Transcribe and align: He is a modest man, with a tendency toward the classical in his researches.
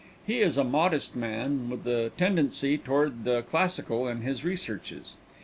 He 0.25 0.39
is 0.39 0.57
a 0.57 0.63
modest 0.63 1.15
man, 1.15 1.69
with 1.69 1.85
a 1.85 2.11
tendency 2.17 2.75
toward 2.75 3.23
the 3.23 3.43
classical 3.43 4.07
in 4.07 4.21
his 4.21 4.43
researches. 4.43 5.15